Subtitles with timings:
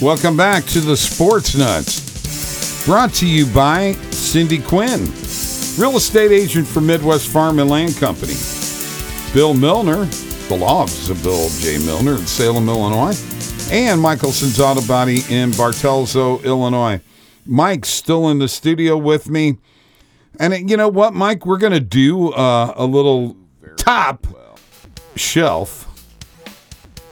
[0.00, 2.86] Welcome back to the Sports Nutz.
[2.86, 5.00] Brought to you by Cindy Quinn,
[5.78, 8.32] real estate agent for Midwest Farm and Land Company.
[9.34, 10.06] Bill Milner,
[10.48, 11.76] the law office of Bill J.
[11.84, 13.14] Milner in Salem, Illinois,
[13.70, 17.02] and Michelson's Auto Body in Bartelso, Illinois.
[17.44, 19.58] Mike's still in the studio with me.
[20.38, 21.44] And you know what, Mike?
[21.44, 23.36] We're going to do uh, a little
[23.76, 24.26] top
[25.14, 25.86] shelf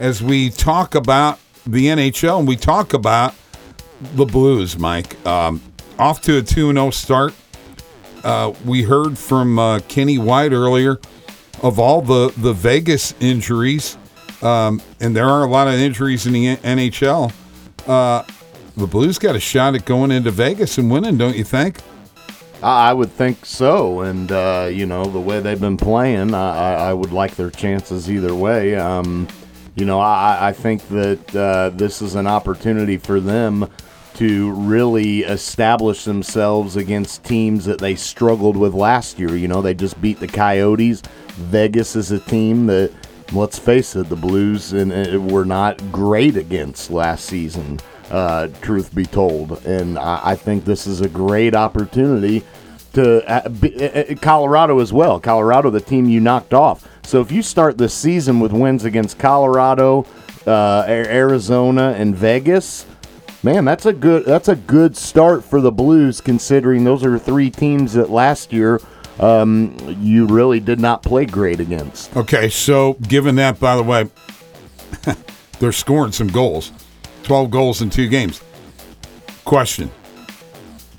[0.00, 3.34] as we talk about the NHL and we talk about
[4.14, 5.24] the Blues, Mike.
[5.26, 5.60] Um,
[5.98, 7.34] off to a 2 0 start.
[8.24, 11.00] Uh, we heard from uh, Kenny White earlier
[11.62, 13.96] of all the, the Vegas injuries,
[14.42, 17.32] um, and there are a lot of injuries in the NHL.
[17.86, 18.24] Uh,
[18.76, 21.78] the Blues got a shot at going into Vegas and winning, don't you think?
[22.62, 26.94] I would think so, and uh, you know the way they've been playing, I, I
[26.94, 28.76] would like their chances either way.
[28.76, 29.26] Um,
[29.74, 33.68] you know, I, I think that uh, this is an opportunity for them
[34.14, 39.36] to really establish themselves against teams that they struggled with last year.
[39.36, 41.02] You know, they just beat the Coyotes.
[41.28, 42.92] Vegas is a team that,
[43.32, 47.80] let's face it, the Blues and, and were not great against last season.
[48.10, 52.44] Uh, truth be told, and I, I, think this is a great opportunity
[52.92, 55.18] to uh, be, uh, Colorado as well.
[55.18, 56.86] Colorado, the team you knocked off.
[57.04, 60.06] So if you start the season with wins against Colorado,
[60.46, 62.86] uh, Arizona, and Vegas,
[63.42, 67.50] man, that's a good that's a good start for the Blues, considering those are three
[67.50, 68.80] teams that last year
[69.20, 72.16] um, you really did not play great against.
[72.16, 74.08] Okay, so given that, by the way,
[75.58, 76.72] they're scoring some goals.
[77.24, 78.42] 12 goals in two games.
[79.44, 79.90] Question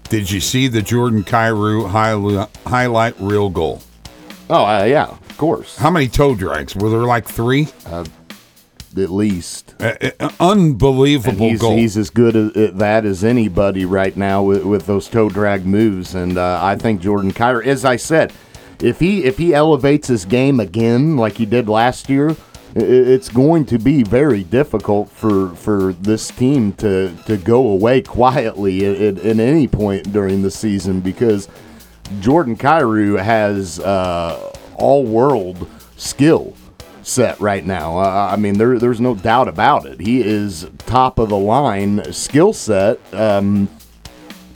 [0.10, 1.90] Did you see the Jordan Kyrou
[2.66, 3.82] highlight reel goal?
[4.50, 5.78] Oh, uh, yeah, of course.
[5.78, 6.76] How many toe drags?
[6.76, 7.68] Were there like three?
[7.88, 8.06] Uh,
[8.96, 9.74] at least.
[9.80, 11.76] Uh, uh, unbelievable he's, goal.
[11.76, 16.14] He's as good at that as anybody right now with, with those toe drag moves.
[16.14, 18.32] And uh, I think Jordan Kyrou, as I said,
[18.80, 22.36] if he if he elevates his game again like he did last year,
[22.76, 28.86] it's going to be very difficult for for this team to to go away quietly
[28.86, 31.50] at, at, at any point during the season because
[32.20, 36.56] Jordan Kyrou has uh, all world skill
[37.04, 37.98] set right now.
[37.98, 40.00] Uh, I mean, there, there's no doubt about it.
[40.00, 43.70] He is top of the line skill set um,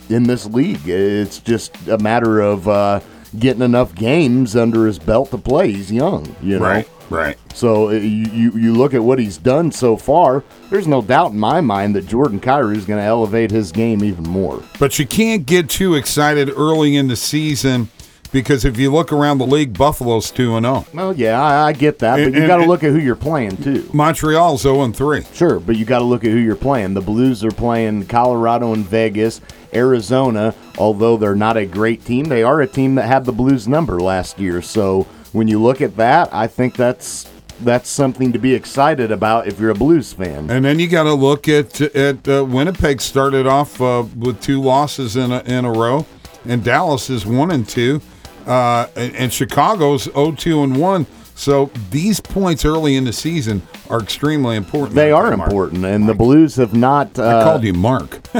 [0.08, 0.88] in this league.
[0.88, 3.00] It's just a matter of uh,
[3.38, 5.72] getting enough games under his belt to play.
[5.72, 6.64] He's young, you know.
[6.64, 6.88] Right.
[7.10, 7.38] Right.
[7.54, 10.44] So uh, you, you look at what he's done so far.
[10.68, 14.04] There's no doubt in my mind that Jordan Kyrou is going to elevate his game
[14.04, 14.62] even more.
[14.78, 17.88] But you can't get too excited early in the season
[18.32, 20.84] because if you look around the league, Buffalo's two and zero.
[20.86, 20.86] Oh.
[20.94, 23.56] Well, yeah, I, I get that, but you got to look at who you're playing
[23.58, 23.88] too.
[23.92, 25.24] Montreal's zero and three.
[25.32, 26.94] Sure, but you got to look at who you're playing.
[26.94, 29.40] The Blues are playing Colorado and Vegas.
[29.74, 33.68] Arizona, although they're not a great team, they are a team that had the Blues
[33.68, 34.62] number last year.
[34.62, 35.02] So
[35.32, 37.28] when you look at that, I think that's
[37.60, 40.48] that's something to be excited about if you're a Blues fan.
[40.50, 44.60] And then you got to look at at uh, Winnipeg started off uh, with two
[44.62, 46.06] losses in a, in a row,
[46.46, 48.00] and Dallas is one and two,
[48.48, 51.06] uh, and, and, Chicago's 0-2 and one.
[51.34, 54.96] So these points early in the season are extremely important.
[54.96, 56.16] They are important, and Mark.
[56.16, 57.16] the Blues have not.
[57.18, 58.20] I called you Mark.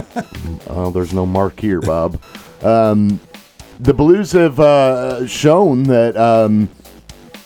[0.66, 2.20] oh, there's no Mark here, Bob.
[2.62, 3.20] Um,
[3.78, 6.69] the Blues have uh, shown that um,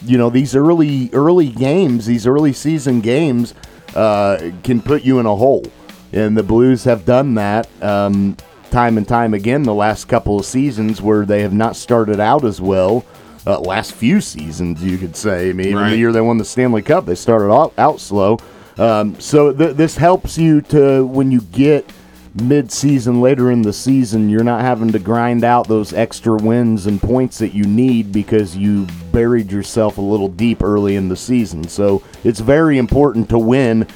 [0.06, 3.52] you know these early early games, these early season games,
[3.94, 5.66] uh, can put you in a hole,
[6.12, 8.38] and the Blues have done that um,
[8.72, 12.44] time and time again the last couple of seasons where they have not started out
[12.44, 13.04] as well.
[13.46, 15.50] Uh, last few seasons, you could say.
[15.50, 15.90] I mean, right.
[15.90, 18.38] the year they won the Stanley Cup, they started out, out slow.
[18.78, 21.92] Um, so th- this helps you to when you get
[22.34, 27.02] mid-season later in the season you're not having to grind out those extra wins and
[27.02, 31.62] points that you need because you buried yourself a little deep early in the season
[31.68, 33.86] so it's very important to win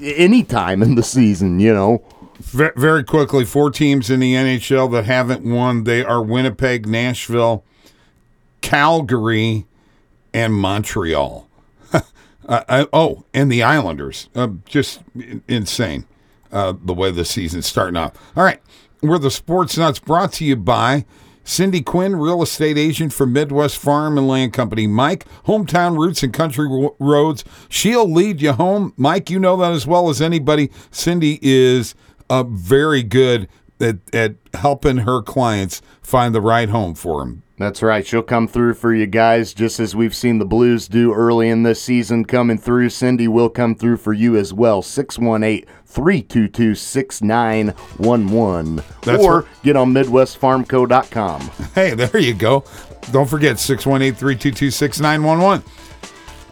[0.00, 2.00] any time in the season you know
[2.38, 7.64] very quickly four teams in the nhl that haven't won they are winnipeg nashville
[8.60, 9.66] calgary
[10.32, 11.48] and montreal
[11.92, 12.00] uh,
[12.48, 15.00] I, oh and the islanders uh, just
[15.48, 16.06] insane
[16.52, 18.12] uh, the way the season's starting off.
[18.36, 18.60] All right,
[19.02, 21.04] we're the Sports Nutz brought to you by
[21.44, 24.86] Cindy Quinn, real estate agent for Midwest Farm and Land Company.
[24.86, 26.68] Mike, hometown roots and country
[26.98, 27.44] roads.
[27.68, 28.92] She'll lead you home.
[28.96, 30.70] Mike, you know that as well as anybody.
[30.90, 31.94] Cindy is
[32.30, 33.48] a very good
[33.80, 37.42] at, at helping her clients find the right home for them.
[37.58, 38.06] That's right.
[38.06, 41.64] She'll come through for you guys, just as we've seen the Blues do early in
[41.64, 42.90] this season coming through.
[42.90, 44.80] Cindy will come through for you as well.
[44.80, 48.84] 618 322 6911.
[49.20, 51.50] Or get on MidwestFarmCo.com.
[51.74, 52.62] Hey, there you go.
[53.10, 55.64] Don't forget 618 322 6911.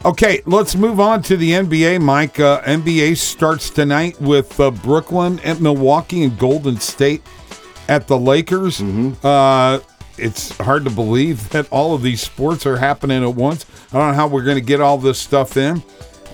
[0.06, 2.38] Okay, let's move on to the NBA, Mike.
[2.38, 7.24] Uh, NBA starts tonight with uh, Brooklyn at Milwaukee and Golden State
[7.88, 8.78] at the Lakers.
[8.78, 9.26] Mm-hmm.
[9.26, 9.80] Uh,
[10.16, 13.66] it's hard to believe that all of these sports are happening at once.
[13.92, 15.82] I don't know how we're going to get all this stuff in.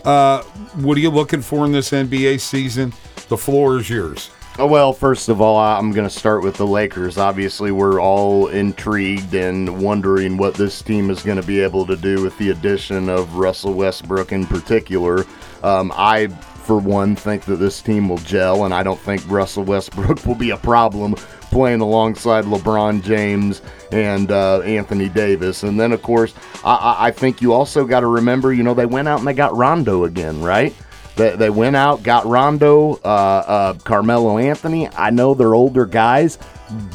[0.04, 0.42] Uh,
[0.74, 2.92] what are you looking for in this NBA season?
[3.30, 4.28] The floor is yours.
[4.58, 7.16] Oh, well, first of all, I'm going to start with the Lakers.
[7.16, 11.96] Obviously, we're all intrigued and wondering what this team is going to be able to
[11.96, 15.25] do with the addition of Russell Westbrook in particular.
[15.62, 19.64] Um, I, for one, think that this team will gel, and I don't think Russell
[19.64, 21.14] Westbrook will be a problem
[21.50, 25.62] playing alongside LeBron James and uh, Anthony Davis.
[25.62, 28.87] And then, of course, I, I think you also got to remember, you know, they
[28.87, 30.75] went out and they got Rondo again, right?
[31.16, 34.88] They, they went out, got Rondo, uh, uh, Carmelo Anthony.
[34.88, 36.38] I know they're older guys,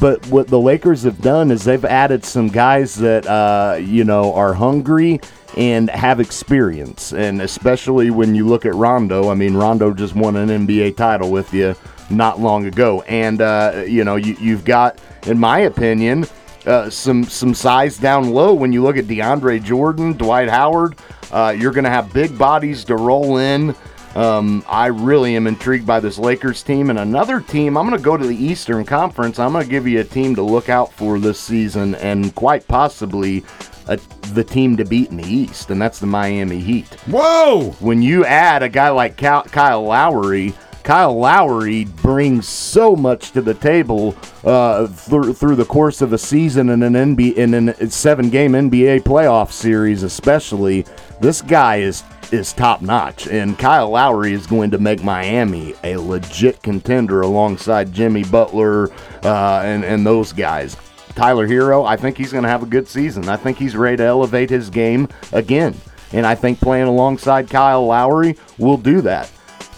[0.00, 4.34] but what the Lakers have done is they've added some guys that, uh, you know,
[4.34, 5.20] are hungry
[5.56, 7.12] and have experience.
[7.12, 11.30] And especially when you look at Rondo, I mean, Rondo just won an NBA title
[11.30, 11.76] with you
[12.10, 13.02] not long ago.
[13.02, 16.26] And, uh, you know, you, you've got, in my opinion,
[16.66, 20.96] uh, some some size down low when you look at DeAndre Jordan, Dwight Howard.
[21.30, 23.74] Uh, you're going to have big bodies to roll in.
[24.14, 26.90] Um, I really am intrigued by this Lakers team.
[26.90, 29.38] And another team, I'm going to go to the Eastern Conference.
[29.38, 32.66] I'm going to give you a team to look out for this season and quite
[32.66, 33.44] possibly
[33.86, 33.96] a,
[34.32, 36.92] the team to beat in the East, and that's the Miami Heat.
[37.06, 37.70] Whoa!
[37.80, 40.54] When you add a guy like Kyle Lowry,
[40.88, 46.18] Kyle Lowry brings so much to the table uh, through, through the course of a
[46.18, 50.86] season in an NBA in a seven game NBA playoff series, especially.
[51.20, 55.98] This guy is is top notch, and Kyle Lowry is going to make Miami a
[55.98, 58.90] legit contender alongside Jimmy Butler
[59.24, 60.74] uh, and and those guys.
[61.10, 63.28] Tyler Herro, I think he's going to have a good season.
[63.28, 65.76] I think he's ready to elevate his game again,
[66.14, 69.30] and I think playing alongside Kyle Lowry will do that.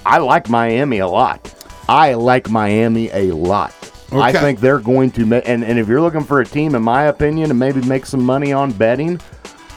[0.06, 1.54] I like Miami a lot.
[1.88, 3.74] I like Miami a lot.
[4.12, 4.18] Okay.
[4.20, 6.82] I think they're going to make, and, and if you're looking for a team, in
[6.82, 9.20] my opinion, to maybe make some money on betting,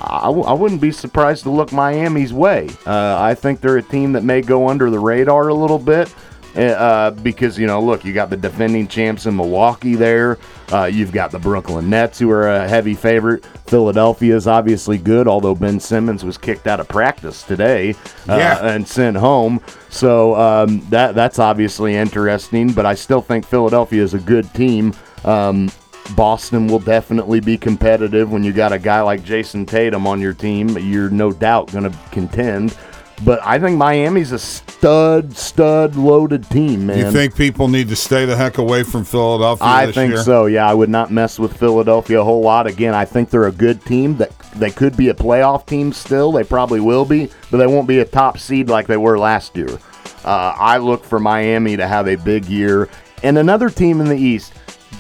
[0.02, 2.70] I w- I wouldn't be surprised to look Miami's way.
[2.86, 6.14] Uh, I think they're a team that may go under the radar a little bit.
[6.56, 10.38] Uh, because you know, look, you got the defending champs in Milwaukee there.
[10.72, 13.46] Uh, you've got the Brooklyn Nets, who are a heavy favorite.
[13.68, 17.92] Philadelphia is obviously good, although Ben Simmons was kicked out of practice today
[18.30, 18.68] uh, yeah.
[18.68, 19.62] and sent home.
[19.90, 22.72] So um, that that's obviously interesting.
[22.72, 24.94] But I still think Philadelphia is a good team.
[25.26, 25.72] Um,
[26.16, 30.34] Boston will definitely be competitive when you got a guy like Jayson Tatum on your
[30.34, 30.78] team.
[30.78, 32.78] You're no doubt going to contend.
[33.24, 36.98] But I think Miami's a stud, stud loaded team, man.
[36.98, 39.66] You think people need to stay the heck away from Philadelphia?
[39.66, 40.24] I think year?
[40.24, 40.46] so.
[40.48, 42.68] Yeah, I would not mess with Philadelphia a whole lot.
[42.68, 44.18] Again, I think they're a good team.
[44.18, 46.32] That they could be a playoff team still.
[46.32, 49.56] They probably will be, but they won't be a top seed like they were last
[49.56, 49.80] year.
[50.26, 52.90] Uh, I look for Miami to have a big year,
[53.24, 54.54] and another team in the East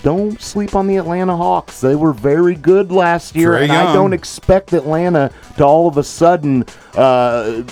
[0.03, 1.81] don't sleep on the Atlanta Hawks.
[1.81, 3.87] They were very good last year, Trae and Young.
[3.87, 6.65] I don't expect Atlanta to all of a sudden
[6.95, 7.63] uh,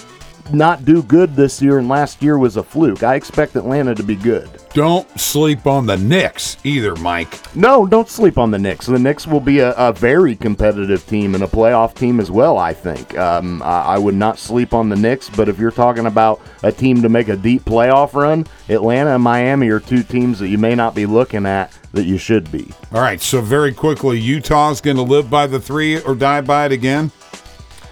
[0.54, 3.04] not do good this year and last year was a fluke.
[3.04, 4.50] I expect Atlanta to be good.
[4.74, 7.40] Don't sleep on the Knicks either, Mike.
[7.56, 8.86] No, don't sleep on the Knicks.
[8.86, 12.58] The Knicks will be a, a very competitive team and a playoff team as well,
[12.58, 13.18] I think.
[13.18, 16.72] Um, I, I, would not sleep on the Knicks, but if you're talking about a
[16.72, 20.58] team to make a deep playoff run, Atlanta and Miami are two teams that you
[20.58, 22.72] may not be looking at that you should be.
[22.94, 26.68] All right, so very quickly, Utah's going to live by the three or die by
[26.68, 27.12] it again?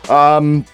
[0.09, 0.65] Um,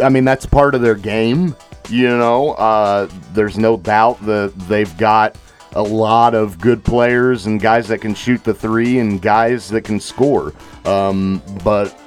[0.00, 1.56] I mean, that's part of their game.
[1.88, 5.36] You know, uh, there's no doubt that they've got
[5.72, 9.82] a lot of good players and guys that can shoot the three and guys that
[9.82, 10.52] can score.
[10.84, 11.98] Um, but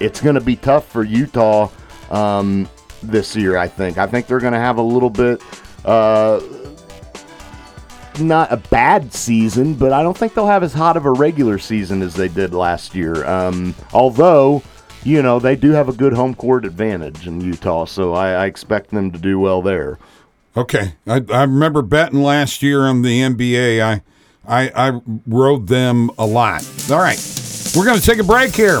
[0.00, 1.70] it's going to be tough for Utah
[2.10, 2.68] um,
[3.02, 3.98] this year, I think.
[3.98, 5.42] I think they're going to have a little bit.
[5.84, 6.40] Uh,
[8.18, 11.58] not a bad season, but I don't think they'll have as hot of a regular
[11.58, 13.26] season as they did last year.
[13.26, 14.62] Um, although
[15.04, 18.46] you know, they do have a good home court advantage in Utah, so I, I
[18.46, 19.98] expect them to do well there.
[20.56, 23.80] Okay, I, I remember betting last year on the NBA.
[23.82, 24.02] I,
[24.46, 26.68] I I rode them a lot.
[26.90, 27.18] All right,
[27.76, 28.80] we're going to take a break here.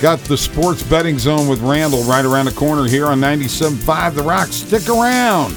[0.00, 4.22] Got the sports betting zone with Randall right around the corner here on 97.5 The
[4.22, 4.48] Rock.
[4.48, 5.56] Stick around.